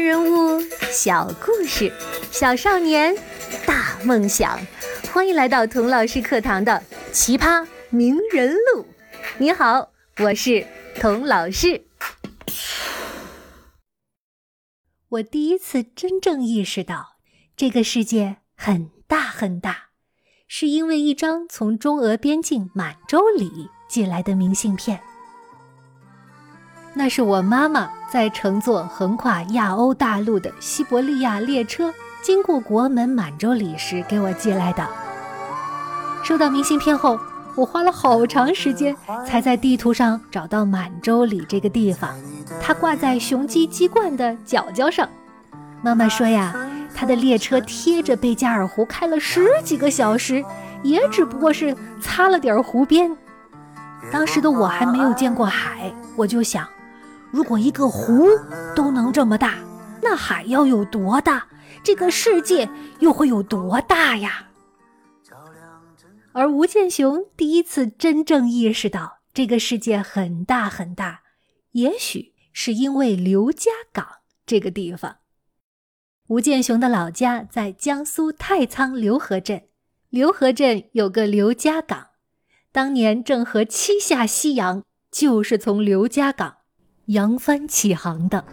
[0.00, 0.60] 人物，
[0.90, 1.92] 小故事，
[2.30, 3.14] 小少年，
[3.66, 4.58] 大梦想。
[5.12, 8.82] 欢迎来到童老师课堂的《奇葩名人录》。
[9.38, 10.66] 你好，我是
[10.98, 11.84] 童老师。
[15.10, 17.16] 我第一次真正意识到，
[17.54, 19.88] 这个世界很大很大，
[20.48, 25.00] 是因为一张从中俄边境满洲里寄来的明信片。
[26.94, 34.84] 那是我妈妈在乘坐横跨亚欧大陆的西伯利亚列车经过国门满洲里时给我寄来的。
[36.24, 37.18] 收到明信片后，
[37.54, 42.10] 我花了好长时间才在地图上找到满洲里这个地方。
[42.60, 45.08] 它挂在雄鸡鸡冠的角角上。
[45.80, 46.52] 妈妈说呀，
[46.94, 50.44] 她的列车贴着贝加尔湖开了十几个小时，
[50.82, 53.16] 也只不过是擦了点湖边。
[54.10, 56.66] 当时的我还没有见过海，我就想。
[57.32, 58.26] 如果一个湖
[58.74, 59.58] 都能这么大，
[60.02, 61.46] 那海要有多大？
[61.82, 64.48] 这个世界又会有多大呀？
[66.32, 71.22] 而吴建雄第一次真正意识到这个世界很大很大，
[71.72, 74.06] 也许是因为刘家港
[74.44, 75.16] 这个地方。
[76.28, 79.64] 吴建雄的老家在江苏太仓刘河镇，
[80.08, 82.08] 刘河镇有个刘家港，
[82.70, 86.58] 当年郑和七下西洋就是从刘家港。
[87.10, 88.44] 扬帆起航的，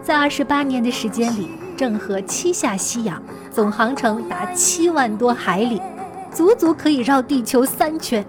[0.00, 5.82] 在二十八年的时间里，郑和七下西洋，总航程达七万多海里，
[6.30, 8.24] 足足可以绕地球三圈。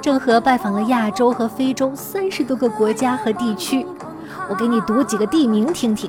[0.00, 3.84] 郑和拜访了亚洲和非洲三十多个国家和地区。
[4.48, 6.08] 我给你读几个地名听听：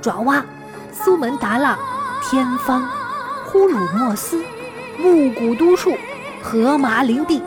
[0.00, 0.44] 爪哇、
[0.92, 1.76] 苏门答腊、
[2.22, 2.88] 天方、
[3.46, 4.40] 呼鲁莫斯、
[5.00, 5.90] 木古都处。
[6.42, 7.42] 荷马林地，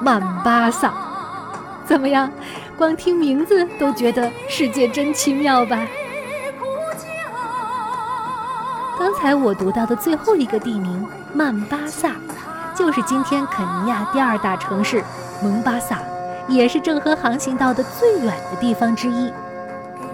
[0.00, 0.92] 曼巴萨，
[1.84, 2.30] 怎么样？
[2.76, 5.86] 光听名字都觉得世界真奇妙吧？
[8.98, 12.12] 刚才我读到的最后一个地名曼巴萨，
[12.74, 15.02] 就是今天肯尼亚第二大城市
[15.42, 15.98] 蒙巴萨，
[16.48, 19.32] 也是郑和航行到的最远的地方之一。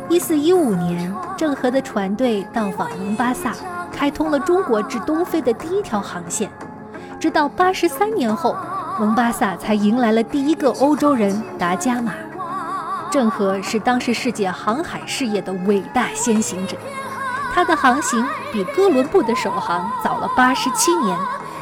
[0.09, 3.55] 一四一五年，郑和的船队到访蒙巴萨，
[3.93, 6.51] 开通了中国至东非的第一条航线。
[7.21, 8.57] 直到八十三年后，
[8.99, 12.15] 蒙巴萨才迎来了第一个欧洲人达伽马。
[13.11, 16.79] 郑和是当时世界航海事业的伟大先行者，
[17.53, 21.19] 他的航行比哥伦布的首航早了八十七年，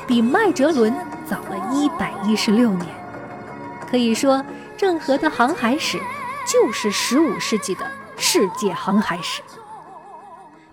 [0.06, 0.94] 比麦哲伦
[1.26, 2.86] 早了一百一十六年。
[3.90, 4.44] 可以说，
[4.76, 5.98] 郑和的航海史
[6.46, 7.84] 就是十五世纪的
[8.16, 9.42] 世界航海史。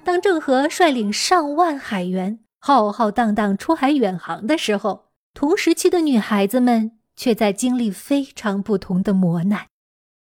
[0.04, 2.38] 当郑和率领上万海员。
[2.68, 9.68] 浩浩荡荡出海远航的时候，同时期的女孩子们却在经历非常不同的磨难，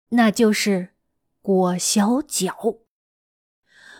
[0.10, 0.96] 那就是
[1.44, 2.78] 裹小脚。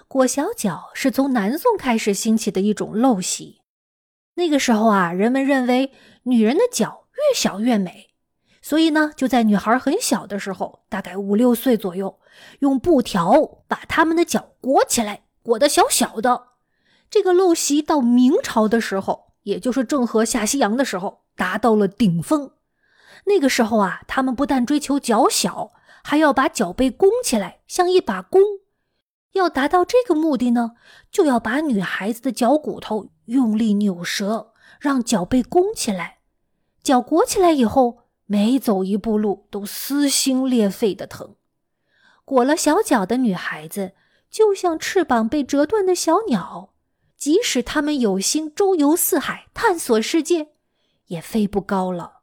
[0.08, 3.62] 裹小脚是从南宋开始兴起的一种陋习。
[4.34, 5.92] 那个时候啊，人们认为
[6.24, 8.16] 女人的脚越小越美，
[8.60, 12.20] 所以呢，就在女孩很小的时候，大概五六岁左右，
[12.62, 16.55] 用布条把她们的脚裹起来，裹得小小的。
[17.10, 22.52] 这个陋习到明朝的时候，也就是郑和下西洋的时候，达到了顶峰。
[23.26, 25.72] 那个时候啊，他们不但追求脚小，
[26.04, 28.42] 还要把脚背弓起来，像一把弓。
[29.34, 30.74] 要达到这个目的呢，
[31.12, 36.20] 就要把女孩子的脚骨头用力扭折，让脚背弓起来。
[36.84, 41.36] 脚裹起来以后，每走一步路都撕心裂肺的疼。
[42.24, 43.94] 裹了小脚的女孩子，
[44.30, 46.75] 就像翅膀被折断的小鸟。
[47.26, 50.50] 即使他们有心周游四海、探索世界，
[51.08, 52.20] 也飞不高了。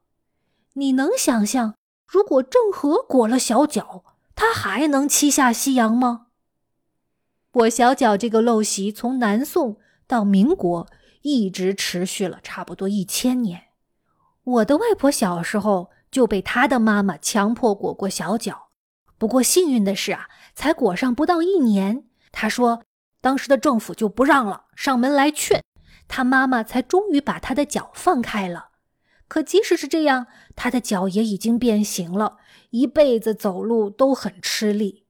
[0.75, 1.75] 你能想象，
[2.07, 4.05] 如果郑和裹了小脚，
[4.37, 6.29] 他还能七下西洋吗？
[7.51, 10.87] 裹小脚这个陋习，从南宋到民国，
[11.23, 13.71] 一直持续了差不多一千年。
[14.45, 18.69] 我的外婆小时候就被她的妈妈强迫裹过小脚，
[19.19, 22.85] 不过幸运的是啊，才裹上不到一年，她说。
[23.23, 25.63] 当时的政府就不让了，上门来劝，
[26.09, 28.71] 他妈妈才终于把他的脚放开了。
[29.29, 32.37] 可即使是这样，他的脚也已经变形了，
[32.71, 35.07] 一辈子走路都很吃力。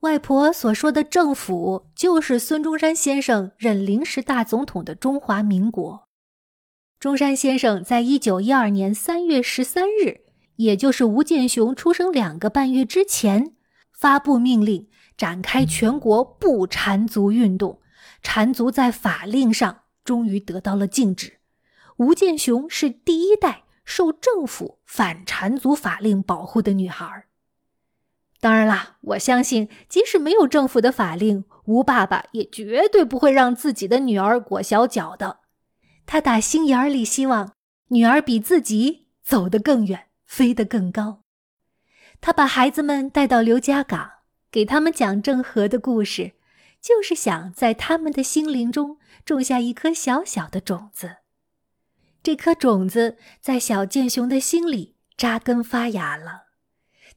[0.00, 6.06] 外婆所说的政府，就是孙中山先生任临时大总统的中华民国。
[7.00, 10.20] 中山先生在一九一二年三月十三日，
[10.56, 13.54] 也就是吴建雄出生两个半月之前，
[13.90, 14.88] 发布命令。
[15.16, 17.80] 展开全国不缠足运动，
[18.22, 21.38] 缠足在法令上终于得到了禁止。
[21.96, 27.24] 吴建雄是第一代受政府反缠足法令保护的女孩。
[28.38, 35.40] 当然啦，我相信，即使没有政府的法令，吴爸爸也绝对不会让自己的女儿裹小脚的。
[36.04, 37.54] 他打心眼里希望
[37.88, 41.22] 女儿比自己走得更远，飞得更高。
[42.20, 44.10] 他把孩子们带到刘家港，
[44.56, 46.32] 给他们讲郑和的故事，
[46.80, 51.16] 就是想在他们的心灵中种下一颗小小的种子。
[52.22, 56.44] 这颗种子在小建雄的心里扎根发芽了。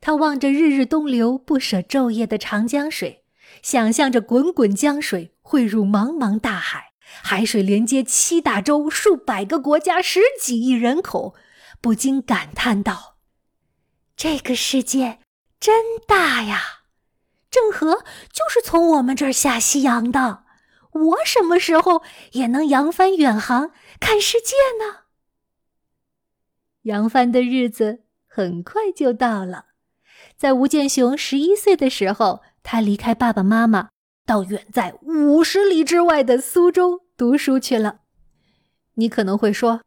[0.01, 3.24] 他望着日日东流、不舍昼夜的长江水，
[3.63, 6.91] 想象着滚滚江水汇入茫茫大海，
[7.24, 11.36] 海水连接七大洲、数百个国家、十几亿人口，
[11.80, 13.15] 不禁感叹道
[14.18, 15.19] ：“这个世界
[15.57, 16.78] 真大呀！
[17.50, 20.44] 郑和就是从我们这儿下西洋的。
[20.92, 22.01] 我什么时候
[22.31, 25.06] 也能扬帆远航，看世界呢？”
[26.84, 29.66] 扬帆的日子很快就到了，
[30.38, 33.90] 在吴建雄十一岁的时候，他离开爸爸妈妈，
[34.25, 38.00] 到远在五十里之外的苏州读书去了。
[38.96, 39.81] 你可能会说：“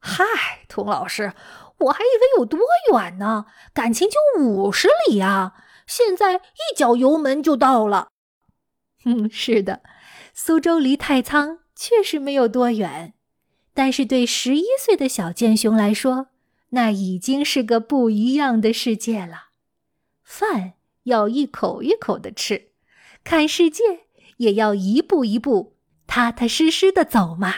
[0.00, 0.24] 嗨，
[0.68, 1.32] 童老师，
[1.78, 2.60] 我还以为有多
[2.92, 5.63] 远呢，感情就五十里啊！
[5.86, 8.08] 现在一脚油门就到了。”
[9.04, 9.82] 嗯，是的，
[10.32, 13.14] 苏州离太仓确实没有多远。
[13.74, 16.28] 但是对十一岁的小剑雄来说，
[16.70, 19.48] 那已经是个不一样的世界了。
[20.22, 22.70] 饭要一口一口的吃，
[23.24, 23.82] 看世界
[24.38, 25.76] 也要一步一步、
[26.06, 27.54] 踏踏实实的走嘛。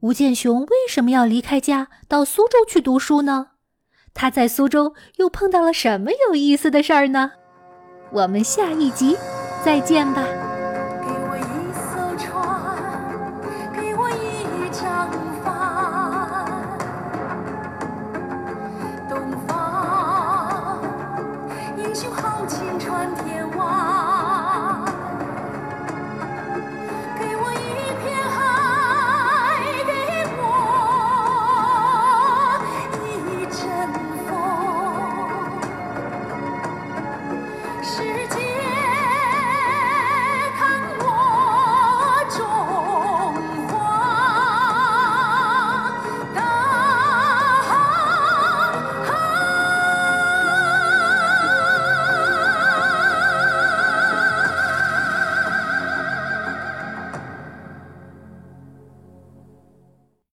[0.00, 3.51] 吴建雄为什么要离开家到苏州去读书呢？
[4.14, 7.32] 他在苏州又碰到了什么有意思的事儿呢？
[8.12, 9.16] 我们下一集
[9.64, 10.26] 再见吧。